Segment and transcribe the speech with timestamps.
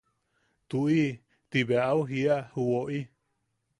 [0.69, 1.07] –Tuʼi–
[1.49, 2.99] Ti bea au jiia ju woʼi.